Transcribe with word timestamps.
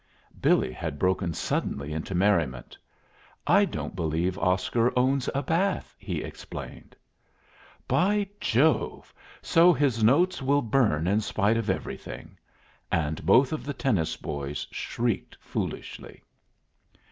Billy 0.41 0.71
had 0.73 0.97
broken 0.97 1.31
suddenly 1.31 1.93
into 1.93 2.15
merriment. 2.15 2.75
"I 3.45 3.65
don't 3.65 3.95
believe 3.95 4.35
Oscar 4.39 4.91
owns 4.97 5.29
a 5.35 5.43
bath," 5.43 5.95
he 5.99 6.23
explained. 6.23 6.95
"By 7.87 8.27
Jove! 8.39 9.13
so 9.43 9.71
his 9.71 10.03
notes 10.03 10.41
will 10.41 10.63
burn 10.63 11.05
in 11.05 11.21
spite 11.21 11.55
of 11.57 11.69
everything!" 11.69 12.35
And 12.91 13.23
both 13.27 13.53
of 13.53 13.63
the 13.63 13.73
tennis 13.75 14.17
boys 14.17 14.65
shrieked 14.71 15.37
foolishly. 15.39 16.23